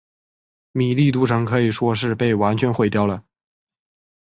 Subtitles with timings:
[0.71, 3.23] 米利都城可以说是被完全毁掉了。